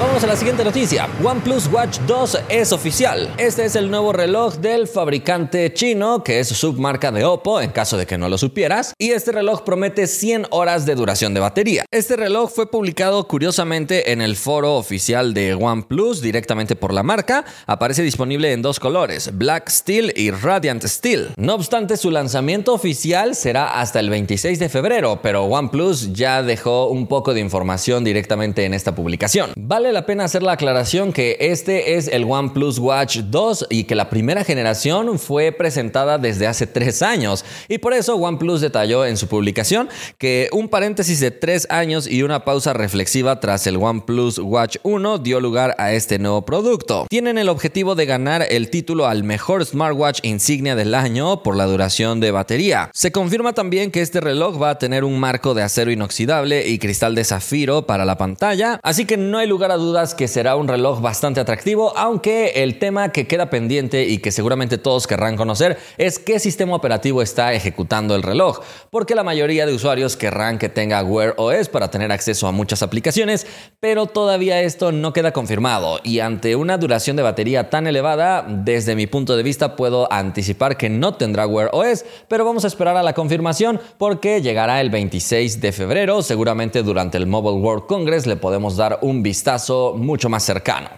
Vamos 0.00 0.22
a 0.22 0.28
la 0.28 0.36
siguiente 0.36 0.62
noticia. 0.62 1.08
OnePlus 1.24 1.66
Watch 1.72 1.98
2 2.06 2.38
es 2.50 2.70
oficial. 2.70 3.34
Este 3.36 3.64
es 3.64 3.74
el 3.74 3.90
nuevo 3.90 4.12
reloj 4.12 4.54
del 4.58 4.86
fabricante 4.86 5.74
chino, 5.74 6.22
que 6.22 6.38
es 6.38 6.46
submarca 6.46 7.10
de 7.10 7.24
Oppo, 7.24 7.60
en 7.60 7.72
caso 7.72 7.96
de 7.96 8.06
que 8.06 8.16
no 8.16 8.28
lo 8.28 8.38
supieras. 8.38 8.94
Y 8.96 9.10
este 9.10 9.32
reloj 9.32 9.62
promete 9.62 10.06
100 10.06 10.46
horas 10.50 10.86
de 10.86 10.94
duración 10.94 11.34
de 11.34 11.40
batería. 11.40 11.84
Este 11.90 12.14
reloj 12.14 12.52
fue 12.54 12.70
publicado 12.70 13.26
curiosamente 13.26 14.12
en 14.12 14.20
el 14.20 14.36
foro 14.36 14.76
oficial 14.76 15.34
de 15.34 15.54
OnePlus, 15.54 16.20
directamente 16.20 16.76
por 16.76 16.94
la 16.94 17.02
marca. 17.02 17.44
Aparece 17.66 18.02
disponible 18.02 18.52
en 18.52 18.62
dos 18.62 18.78
colores, 18.78 19.36
Black 19.36 19.68
Steel 19.68 20.12
y 20.14 20.30
Radiant 20.30 20.84
Steel. 20.84 21.30
No 21.36 21.54
obstante, 21.54 21.96
su 21.96 22.12
lanzamiento 22.12 22.72
oficial 22.72 23.34
será 23.34 23.80
hasta 23.80 23.98
el 23.98 24.10
26 24.10 24.60
de 24.60 24.68
febrero, 24.68 25.18
pero 25.20 25.42
OnePlus 25.46 26.12
ya 26.12 26.44
dejó 26.44 26.86
un 26.86 27.08
poco 27.08 27.34
de 27.34 27.40
información 27.40 28.04
directamente 28.04 28.64
en 28.64 28.74
esta 28.74 28.94
publicación. 28.94 29.50
Vale 29.56 29.87
la 29.92 30.06
pena 30.06 30.24
hacer 30.24 30.42
la 30.42 30.52
aclaración 30.52 31.12
que 31.12 31.36
este 31.40 31.96
es 31.96 32.08
el 32.08 32.24
OnePlus 32.24 32.78
Watch 32.78 33.18
2 33.18 33.66
y 33.70 33.84
que 33.84 33.94
la 33.94 34.10
primera 34.10 34.44
generación 34.44 35.18
fue 35.18 35.52
presentada 35.52 36.18
desde 36.18 36.46
hace 36.46 36.66
tres 36.66 37.02
años. 37.02 37.44
Y 37.68 37.78
por 37.78 37.94
eso 37.94 38.16
OnePlus 38.16 38.60
detalló 38.60 39.06
en 39.06 39.16
su 39.16 39.26
publicación 39.28 39.88
que 40.18 40.48
un 40.52 40.68
paréntesis 40.68 41.20
de 41.20 41.30
tres 41.30 41.66
años 41.70 42.06
y 42.06 42.22
una 42.22 42.44
pausa 42.44 42.72
reflexiva 42.72 43.40
tras 43.40 43.66
el 43.66 43.76
OnePlus 43.76 44.38
Watch 44.38 44.76
1 44.82 45.18
dio 45.18 45.40
lugar 45.40 45.74
a 45.78 45.92
este 45.92 46.18
nuevo 46.18 46.42
producto. 46.44 47.06
Tienen 47.08 47.38
el 47.38 47.48
objetivo 47.48 47.94
de 47.94 48.06
ganar 48.06 48.46
el 48.48 48.70
título 48.70 49.06
al 49.06 49.24
mejor 49.24 49.64
smartwatch 49.64 50.20
insignia 50.22 50.76
del 50.76 50.94
año 50.94 51.42
por 51.42 51.56
la 51.56 51.64
duración 51.64 52.20
de 52.20 52.30
batería. 52.30 52.90
Se 52.92 53.12
confirma 53.12 53.54
también 53.54 53.90
que 53.90 54.02
este 54.02 54.20
reloj 54.20 54.60
va 54.60 54.70
a 54.70 54.78
tener 54.78 55.04
un 55.04 55.18
marco 55.18 55.54
de 55.54 55.62
acero 55.62 55.90
inoxidable 55.90 56.68
y 56.68 56.78
cristal 56.78 57.14
de 57.14 57.24
zafiro 57.24 57.86
para 57.86 58.04
la 58.04 58.18
pantalla, 58.18 58.78
así 58.82 59.06
que 59.06 59.16
no 59.16 59.38
hay 59.38 59.46
lugar 59.46 59.70
a 59.70 59.76
dudas 59.78 60.14
que 60.14 60.28
será 60.28 60.56
un 60.56 60.68
reloj 60.68 61.00
bastante 61.00 61.40
atractivo, 61.40 61.96
aunque 61.96 62.62
el 62.62 62.78
tema 62.78 63.12
que 63.12 63.26
queda 63.26 63.50
pendiente 63.50 64.06
y 64.06 64.18
que 64.18 64.32
seguramente 64.32 64.78
todos 64.78 65.06
querrán 65.06 65.36
conocer 65.36 65.78
es 65.96 66.18
qué 66.18 66.38
sistema 66.38 66.74
operativo 66.74 67.22
está 67.22 67.52
ejecutando 67.52 68.14
el 68.14 68.22
reloj, 68.22 68.60
porque 68.90 69.14
la 69.14 69.24
mayoría 69.24 69.66
de 69.66 69.74
usuarios 69.74 70.16
querrán 70.16 70.58
que 70.58 70.68
tenga 70.68 71.02
Wear 71.02 71.34
OS 71.36 71.68
para 71.68 71.90
tener 71.90 72.12
acceso 72.12 72.46
a 72.46 72.52
muchas 72.52 72.82
aplicaciones, 72.82 73.46
pero 73.80 74.06
todavía 74.06 74.60
esto 74.60 74.92
no 74.92 75.12
queda 75.12 75.32
confirmado 75.32 76.00
y 76.02 76.20
ante 76.20 76.56
una 76.56 76.78
duración 76.78 77.16
de 77.16 77.22
batería 77.22 77.70
tan 77.70 77.86
elevada, 77.86 78.44
desde 78.48 78.96
mi 78.96 79.06
punto 79.06 79.36
de 79.36 79.42
vista 79.42 79.76
puedo 79.76 80.12
anticipar 80.12 80.76
que 80.76 80.90
no 80.90 81.14
tendrá 81.14 81.46
Wear 81.46 81.70
OS, 81.72 82.04
pero 82.28 82.44
vamos 82.44 82.64
a 82.64 82.68
esperar 82.68 82.96
a 82.96 83.02
la 83.02 83.14
confirmación 83.14 83.80
porque 83.98 84.42
llegará 84.42 84.80
el 84.80 84.90
26 84.90 85.60
de 85.60 85.72
febrero, 85.72 86.22
seguramente 86.22 86.82
durante 86.82 87.18
el 87.18 87.26
Mobile 87.26 87.60
World 87.60 87.86
Congress 87.86 88.26
le 88.26 88.36
podemos 88.36 88.76
dar 88.76 88.98
un 89.02 89.22
vistazo 89.22 89.67
mucho 89.96 90.28
más 90.28 90.42
cercano. 90.42 90.88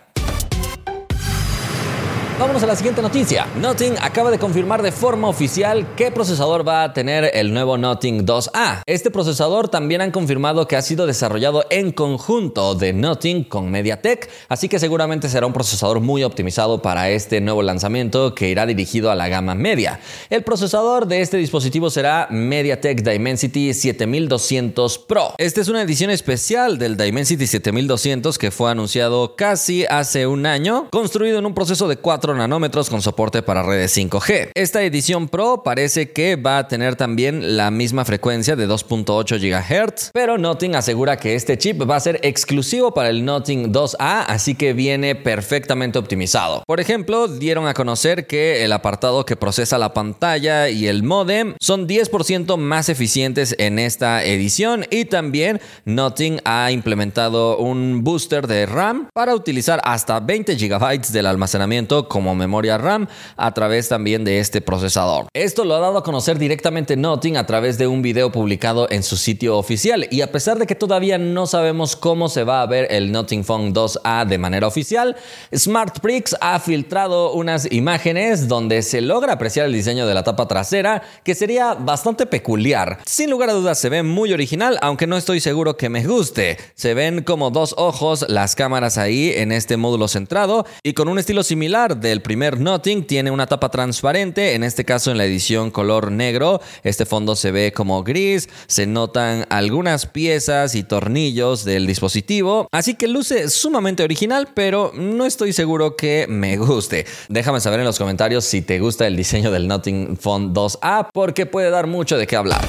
Vámonos 2.41 2.63
a 2.63 2.67
la 2.67 2.75
siguiente 2.75 3.03
noticia. 3.03 3.47
Nothing 3.57 3.97
acaba 4.01 4.31
de 4.31 4.39
confirmar 4.39 4.81
de 4.81 4.93
forma 4.93 5.29
oficial 5.29 5.87
qué 5.95 6.11
procesador 6.11 6.67
va 6.67 6.85
a 6.85 6.95
tener 6.95 7.31
el 7.35 7.53
nuevo 7.53 7.77
Nothing 7.77 8.25
2A. 8.25 8.81
Este 8.87 9.11
procesador 9.11 9.69
también 9.69 10.01
han 10.01 10.11
confirmado 10.11 10.67
que 10.67 10.77
ha 10.77 10.81
sido 10.81 11.07
desarrollado 11.07 11.67
en 11.69 11.93
conjunto 11.93 12.75
de 12.77 12.95
Nothing 12.95 13.45
con 13.45 13.71
MediaTek, 13.71 14.31
así 14.49 14.71
que 14.71 14.79
seguramente 14.79 15.29
será 15.29 15.47
un 15.47 15.53
procesador 15.53 16.01
muy 16.01 16.25
optimizado 16.25 16.81
para 16.81 17.11
este 17.11 17.43
nuevo 17.43 17.63
lanzamiento 17.63 18.35
que 18.35 18.49
irá 18.49 18.65
dirigido 18.65 19.11
a 19.11 19.15
la 19.15 19.29
gama 19.29 19.55
media. 19.55 20.01
El 20.31 20.43
procesador 20.43 21.07
de 21.07 21.21
este 21.21 21.37
dispositivo 21.37 21.91
será 21.91 22.27
MediaTek 22.31 23.03
Dimensity 23.03 23.75
7200 23.75 24.97
Pro. 25.01 25.35
Esta 25.37 25.61
es 25.61 25.69
una 25.69 25.83
edición 25.83 26.09
especial 26.09 26.79
del 26.79 26.97
Dimensity 26.97 27.47
7200 27.47 28.39
que 28.39 28.51
fue 28.51 28.71
anunciado 28.71 29.37
casi 29.37 29.85
hace 29.85 30.27
un 30.27 30.47
año, 30.47 30.89
construido 30.89 31.39
en 31.39 31.45
un 31.45 31.53
proceso 31.53 31.87
de 31.87 31.99
4 31.99 32.30
nanómetros 32.35 32.91
con 32.91 33.03
soporte 33.03 33.43
para 33.43 33.63
redes 33.63 33.97
5G. 33.97 34.51
Esta 34.55 34.83
edición 34.83 35.29
Pro 35.29 35.63
parece 35.65 36.13
que 36.13 36.37
va 36.37 36.59
a 36.59 36.69
tener 36.69 36.97
también 36.97 37.57
la 37.57 37.71
misma 37.71 38.05
frecuencia 38.05 38.57
de 38.57 38.69
2.8 38.69 39.39
GHz, 39.41 40.11
pero 40.13 40.39
Nothing 40.39 40.75
asegura 40.75 41.17
que 41.17 41.35
este 41.35 41.59
chip 41.59 41.89
va 41.89 41.97
a 41.97 42.01
ser 42.01 42.21
exclusivo 42.23 42.93
para 42.93 43.09
el 43.09 43.25
Nothing 43.25 43.73
2A, 43.73 44.25
así 44.29 44.55
que 44.55 44.73
viene 44.73 45.15
perfectamente 45.15 45.99
optimizado. 45.99 46.63
Por 46.67 46.81
ejemplo, 46.81 47.29
dieron 47.29 47.67
a 47.67 47.75
conocer 47.75 48.27
que 48.27 48.65
el 48.65 48.73
apartado 48.73 49.25
que 49.25 49.37
procesa 49.37 49.79
la 49.79 49.95
pantalla 49.95 50.69
y 50.69 50.87
el 50.87 51.03
modem 51.03 51.55
son 51.61 51.89
10% 51.89 52.57
más 52.57 52.89
eficientes 52.89 53.55
en 53.59 53.79
esta 53.79 54.25
edición 54.25 54.87
y 54.91 55.07
también 55.07 55.61
Nothing 55.85 56.41
ha 56.45 56.71
implementado 56.71 57.59
un 57.59 58.05
booster 58.05 58.47
de 58.47 58.67
RAM 58.67 59.09
para 59.13 59.35
utilizar 59.35 59.81
hasta 59.85 60.21
20 60.21 60.57
GB 60.57 61.01
del 61.13 61.27
almacenamiento 61.27 62.09
como 62.09 62.20
memoria 62.21 62.79
RAM 62.79 63.09
a 63.37 63.53
través 63.53 63.89
también 63.89 64.25
de 64.25 64.39
este 64.39 64.61
procesador. 64.61 65.27
Esto 65.35 65.65
lo 65.65 65.75
ha 65.75 65.81
dado 65.81 65.99
a 65.99 66.03
conocer 66.03 66.39
directamente 66.39 66.97
Nothing 66.97 67.37
a 67.37 67.47
través 67.47 67.79
de 67.79 67.87
un 67.87 68.03
video 68.03 68.31
publicado 68.31 68.89
en 68.91 69.03
su 69.03 69.17
sitio 69.17 69.57
oficial 69.59 70.07
y 70.11 70.21
a 70.21 70.33
pesar 70.33 70.59
de 70.59 70.67
que 70.67 70.75
todavía 70.75 71.19
no 71.19 71.47
sabemos 71.47 71.97
cómo 71.97 72.29
se 72.29 72.45
va 72.45 72.63
a 72.63 72.67
ver 72.67 72.87
el 72.91 73.13
Nothing 73.13 73.45
Phone 73.45 73.75
2A 73.75 74.27
de 74.27 74.39
manera 74.39 74.67
oficial, 74.67 75.17
SmartPrix 75.55 76.37
ha 76.41 76.59
filtrado 76.61 77.33
unas 77.33 77.71
imágenes 77.73 78.49
donde 78.49 78.83
se 78.83 79.01
logra 79.01 79.35
apreciar 79.35 79.67
el 79.67 79.73
diseño 79.73 80.07
de 80.07 80.15
la 80.15 80.25
tapa 80.25 80.49
trasera 80.49 81.03
que 81.25 81.35
sería 81.35 81.75
bastante 81.75 82.27
peculiar. 82.27 82.99
Sin 83.07 83.31
lugar 83.31 83.51
a 83.51 83.55
dudas 83.55 83.79
se 83.79 83.89
ve 83.89 84.03
muy 84.03 84.33
original, 84.33 84.79
aunque 84.83 85.07
no 85.07 85.17
estoy 85.17 85.41
seguro 85.41 85.77
que 85.77 85.89
me 85.89 86.07
guste. 86.07 86.59
Se 86.75 86.95
ven 86.95 87.23
como 87.23 87.51
dos 87.51 87.75
ojos 87.79 88.27
las 88.29 88.55
cámaras 88.55 88.99
ahí 88.99 89.33
en 89.35 89.53
este 89.53 89.77
módulo 89.77 90.09
centrado 90.09 90.67
y 90.83 90.95
con 90.95 91.09
un 91.09 91.19
estilo 91.19 91.43
similar 91.43 92.01
del 92.11 92.23
primer 92.23 92.61
Nothing 92.61 93.07
tiene 93.07 93.31
una 93.31 93.47
tapa 93.47 93.71
transparente, 93.71 94.55
en 94.55 94.65
este 94.65 94.85
caso 94.85 95.11
en 95.11 95.19
la 95.19 95.25
edición 95.25 95.71
color 95.71 96.11
negro. 96.11 96.61
Este 96.83 97.07
fondo 97.07 97.37
se 97.37 97.53
ve 97.53 97.73
como 97.73 98.03
gris, 98.03 98.49
se 98.67 98.87
notan 98.87 99.47
algunas 99.49 100.07
piezas 100.07 100.75
y 100.75 100.83
tornillos 100.83 101.65
del 101.65 101.87
dispositivo, 101.87 102.69
así 102.73 102.95
que 102.95 103.09
luce 103.09 103.49
sumamente 103.49 104.03
original, 104.03 104.49
pero 104.55 104.93
no 104.95 105.25
estoy 105.25 105.53
seguro 105.53 105.97
que 105.97 106.27
me 106.29 106.57
guste. 106.57 107.07
Déjame 107.29 107.61
saber 107.61 107.81
en 107.81 107.87
los 107.87 107.99
comentarios 107.99 108.45
si 108.45 108.61
te 108.61 108.81
gusta 108.81 109.07
el 109.07 109.17
diseño 109.17 109.51
del 109.51 109.69
Nothing 109.69 110.17
Phone 110.17 110.53
2A, 110.53 111.09
porque 111.13 111.47
puede 111.47 111.71
dar 111.71 111.87
mucho 111.87 112.19
de 112.19 112.27
qué 112.27 112.37
hablar. 112.37 112.61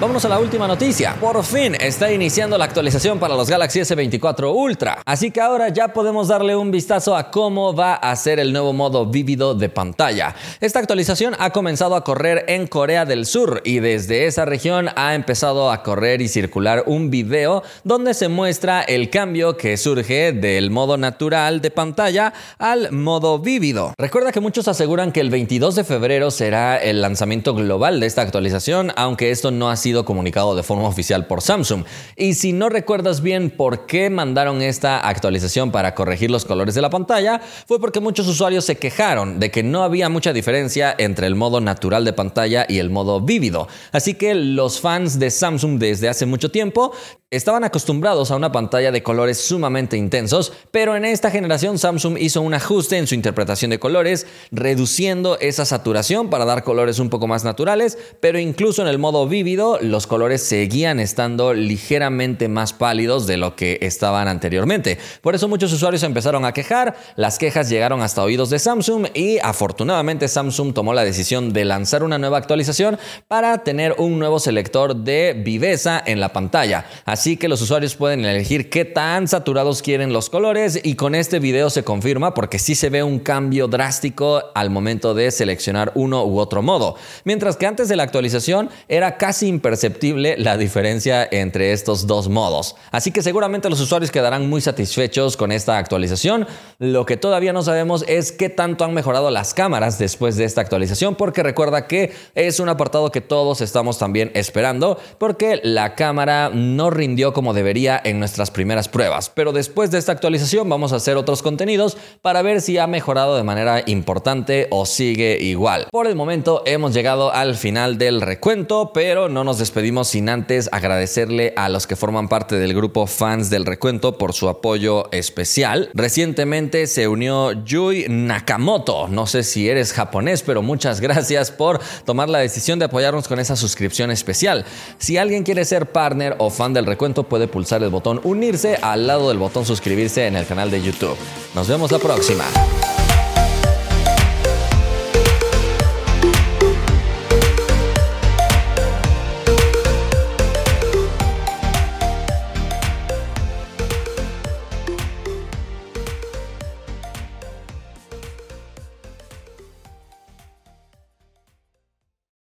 Vámonos 0.00 0.24
a 0.24 0.28
la 0.28 0.38
última 0.38 0.68
noticia. 0.68 1.16
Por 1.20 1.42
fin 1.42 1.74
está 1.74 2.12
iniciando 2.12 2.56
la 2.56 2.66
actualización 2.66 3.18
para 3.18 3.34
los 3.34 3.50
Galaxy 3.50 3.80
S24 3.80 4.54
Ultra. 4.54 5.02
Así 5.04 5.32
que 5.32 5.40
ahora 5.40 5.70
ya 5.70 5.88
podemos 5.88 6.28
darle 6.28 6.54
un 6.54 6.70
vistazo 6.70 7.16
a 7.16 7.32
cómo 7.32 7.74
va 7.74 7.94
a 7.94 8.14
ser 8.14 8.38
el 8.38 8.52
nuevo 8.52 8.72
modo 8.72 9.06
vívido 9.06 9.56
de 9.56 9.68
pantalla. 9.68 10.36
Esta 10.60 10.78
actualización 10.78 11.34
ha 11.40 11.50
comenzado 11.50 11.96
a 11.96 12.04
correr 12.04 12.44
en 12.46 12.68
Corea 12.68 13.06
del 13.06 13.26
Sur 13.26 13.60
y 13.64 13.80
desde 13.80 14.26
esa 14.26 14.44
región 14.44 14.88
ha 14.94 15.16
empezado 15.16 15.72
a 15.72 15.82
correr 15.82 16.22
y 16.22 16.28
circular 16.28 16.84
un 16.86 17.10
video 17.10 17.64
donde 17.82 18.14
se 18.14 18.28
muestra 18.28 18.82
el 18.82 19.10
cambio 19.10 19.56
que 19.56 19.76
surge 19.76 20.32
del 20.32 20.70
modo 20.70 20.96
natural 20.96 21.60
de 21.60 21.72
pantalla 21.72 22.32
al 22.58 22.92
modo 22.92 23.40
vívido. 23.40 23.94
Recuerda 23.98 24.30
que 24.30 24.38
muchos 24.38 24.68
aseguran 24.68 25.10
que 25.10 25.18
el 25.18 25.30
22 25.30 25.74
de 25.74 25.82
febrero 25.82 26.30
será 26.30 26.76
el 26.76 27.02
lanzamiento 27.02 27.52
global 27.52 27.98
de 27.98 28.06
esta 28.06 28.22
actualización, 28.22 28.92
aunque 28.94 29.32
esto 29.32 29.50
no 29.50 29.70
ha 29.70 29.76
sido 29.76 29.87
comunicado 30.04 30.54
de 30.54 30.62
forma 30.62 30.88
oficial 30.88 31.26
por 31.26 31.42
Samsung. 31.42 31.84
Y 32.16 32.34
si 32.34 32.52
no 32.52 32.68
recuerdas 32.68 33.20
bien 33.20 33.50
por 33.50 33.86
qué 33.86 34.10
mandaron 34.10 34.62
esta 34.62 35.00
actualización 35.00 35.70
para 35.70 35.94
corregir 35.94 36.30
los 36.30 36.44
colores 36.44 36.74
de 36.74 36.82
la 36.82 36.90
pantalla, 36.90 37.40
fue 37.66 37.80
porque 37.80 38.00
muchos 38.00 38.26
usuarios 38.28 38.64
se 38.64 38.76
quejaron 38.76 39.40
de 39.40 39.50
que 39.50 39.62
no 39.62 39.82
había 39.82 40.08
mucha 40.08 40.32
diferencia 40.32 40.94
entre 40.98 41.26
el 41.26 41.34
modo 41.34 41.60
natural 41.60 42.04
de 42.04 42.12
pantalla 42.12 42.66
y 42.68 42.78
el 42.78 42.90
modo 42.90 43.20
vívido. 43.20 43.68
Así 43.92 44.14
que 44.14 44.34
los 44.34 44.80
fans 44.80 45.18
de 45.18 45.30
Samsung 45.30 45.78
desde 45.78 46.08
hace 46.08 46.26
mucho 46.26 46.50
tiempo 46.50 46.92
Estaban 47.30 47.62
acostumbrados 47.62 48.30
a 48.30 48.36
una 48.36 48.52
pantalla 48.52 48.90
de 48.90 49.02
colores 49.02 49.36
sumamente 49.36 49.98
intensos, 49.98 50.50
pero 50.70 50.96
en 50.96 51.04
esta 51.04 51.30
generación 51.30 51.78
Samsung 51.78 52.16
hizo 52.18 52.40
un 52.40 52.54
ajuste 52.54 52.96
en 52.96 53.06
su 53.06 53.14
interpretación 53.14 53.70
de 53.70 53.78
colores, 53.78 54.26
reduciendo 54.50 55.38
esa 55.38 55.66
saturación 55.66 56.30
para 56.30 56.46
dar 56.46 56.64
colores 56.64 56.98
un 56.98 57.10
poco 57.10 57.26
más 57.26 57.44
naturales, 57.44 57.98
pero 58.20 58.38
incluso 58.38 58.80
en 58.80 58.88
el 58.88 58.98
modo 58.98 59.28
vívido 59.28 59.77
los 59.82 60.06
colores 60.06 60.42
seguían 60.42 61.00
estando 61.00 61.54
ligeramente 61.54 62.48
más 62.48 62.72
pálidos 62.72 63.26
de 63.26 63.36
lo 63.36 63.56
que 63.56 63.78
estaban 63.82 64.28
anteriormente. 64.28 64.98
Por 65.20 65.34
eso 65.34 65.48
muchos 65.48 65.72
usuarios 65.72 66.02
empezaron 66.02 66.44
a 66.44 66.52
quejar, 66.52 66.96
las 67.16 67.38
quejas 67.38 67.68
llegaron 67.68 68.02
hasta 68.02 68.22
oídos 68.22 68.50
de 68.50 68.58
Samsung 68.58 69.08
y 69.14 69.38
afortunadamente 69.38 70.28
Samsung 70.28 70.74
tomó 70.74 70.94
la 70.94 71.04
decisión 71.04 71.52
de 71.52 71.64
lanzar 71.64 72.02
una 72.02 72.18
nueva 72.18 72.38
actualización 72.38 72.98
para 73.28 73.58
tener 73.64 73.94
un 73.98 74.18
nuevo 74.18 74.38
selector 74.38 74.96
de 74.96 75.40
viveza 75.44 76.02
en 76.04 76.20
la 76.20 76.32
pantalla. 76.32 76.86
Así 77.04 77.36
que 77.36 77.48
los 77.48 77.62
usuarios 77.62 77.96
pueden 77.96 78.24
elegir 78.24 78.70
qué 78.70 78.84
tan 78.84 79.28
saturados 79.28 79.82
quieren 79.82 80.12
los 80.12 80.30
colores 80.30 80.80
y 80.82 80.94
con 80.94 81.14
este 81.14 81.38
video 81.38 81.70
se 81.70 81.84
confirma 81.84 82.34
porque 82.34 82.58
sí 82.58 82.74
se 82.74 82.90
ve 82.90 83.02
un 83.02 83.18
cambio 83.18 83.68
drástico 83.68 84.42
al 84.54 84.70
momento 84.70 85.14
de 85.14 85.30
seleccionar 85.30 85.92
uno 85.94 86.24
u 86.24 86.38
otro 86.38 86.62
modo. 86.62 86.96
Mientras 87.24 87.56
que 87.56 87.66
antes 87.66 87.88
de 87.88 87.96
la 87.96 88.02
actualización 88.02 88.70
era 88.88 89.16
casi 89.16 89.46
imperceptible 89.46 89.67
perceptible 89.68 90.34
la 90.38 90.56
diferencia 90.56 91.28
entre 91.30 91.72
estos 91.72 92.06
dos 92.06 92.30
modos. 92.30 92.74
Así 92.90 93.10
que 93.10 93.20
seguramente 93.20 93.68
los 93.68 93.82
usuarios 93.82 94.10
quedarán 94.10 94.48
muy 94.48 94.62
satisfechos 94.62 95.36
con 95.36 95.52
esta 95.52 95.76
actualización. 95.76 96.46
Lo 96.78 97.04
que 97.04 97.18
todavía 97.18 97.52
no 97.52 97.60
sabemos 97.60 98.02
es 98.08 98.32
qué 98.32 98.48
tanto 98.48 98.86
han 98.86 98.94
mejorado 98.94 99.30
las 99.30 99.52
cámaras 99.52 99.98
después 99.98 100.36
de 100.36 100.44
esta 100.44 100.62
actualización, 100.62 101.16
porque 101.16 101.42
recuerda 101.42 101.86
que 101.86 102.14
es 102.34 102.60
un 102.60 102.70
apartado 102.70 103.12
que 103.12 103.20
todos 103.20 103.60
estamos 103.60 103.98
también 103.98 104.30
esperando, 104.32 104.98
porque 105.18 105.60
la 105.62 105.94
cámara 105.94 106.48
no 106.48 106.88
rindió 106.88 107.34
como 107.34 107.52
debería 107.52 108.00
en 108.02 108.20
nuestras 108.20 108.50
primeras 108.50 108.88
pruebas. 108.88 109.28
Pero 109.28 109.52
después 109.52 109.90
de 109.90 109.98
esta 109.98 110.12
actualización 110.12 110.66
vamos 110.66 110.94
a 110.94 110.96
hacer 110.96 111.18
otros 111.18 111.42
contenidos 111.42 111.98
para 112.22 112.40
ver 112.40 112.62
si 112.62 112.78
ha 112.78 112.86
mejorado 112.86 113.36
de 113.36 113.42
manera 113.42 113.82
importante 113.84 114.66
o 114.70 114.86
sigue 114.86 115.36
igual. 115.42 115.88
Por 115.92 116.06
el 116.06 116.16
momento 116.16 116.62
hemos 116.64 116.94
llegado 116.94 117.34
al 117.34 117.54
final 117.54 117.98
del 117.98 118.22
recuento, 118.22 118.92
pero 118.94 119.28
no 119.28 119.44
despedimos 119.58 120.08
sin 120.08 120.28
antes 120.28 120.68
agradecerle 120.72 121.52
a 121.56 121.68
los 121.68 121.86
que 121.86 121.96
forman 121.96 122.28
parte 122.28 122.56
del 122.56 122.74
grupo 122.74 123.06
fans 123.06 123.50
del 123.50 123.66
recuento 123.66 124.18
por 124.18 124.32
su 124.32 124.48
apoyo 124.48 125.10
especial. 125.12 125.90
Recientemente 125.94 126.86
se 126.86 127.08
unió 127.08 127.52
Yui 127.52 128.06
Nakamoto. 128.08 129.08
No 129.08 129.26
sé 129.26 129.42
si 129.42 129.68
eres 129.68 129.92
japonés, 129.92 130.42
pero 130.42 130.62
muchas 130.62 131.00
gracias 131.00 131.50
por 131.50 131.80
tomar 132.04 132.28
la 132.28 132.38
decisión 132.38 132.78
de 132.78 132.86
apoyarnos 132.86 133.28
con 133.28 133.38
esa 133.38 133.56
suscripción 133.56 134.10
especial. 134.10 134.64
Si 134.98 135.16
alguien 135.16 135.42
quiere 135.42 135.64
ser 135.64 135.92
partner 135.92 136.36
o 136.38 136.50
fan 136.50 136.74
del 136.74 136.86
recuento, 136.86 137.24
puede 137.24 137.48
pulsar 137.48 137.82
el 137.82 137.90
botón 137.90 138.20
unirse 138.24 138.78
al 138.82 139.06
lado 139.06 139.28
del 139.28 139.38
botón 139.38 139.64
suscribirse 139.64 140.26
en 140.26 140.36
el 140.36 140.46
canal 140.46 140.70
de 140.70 140.82
YouTube. 140.82 141.16
Nos 141.54 141.68
vemos 141.68 141.92
la 141.92 141.98
próxima. 141.98 142.44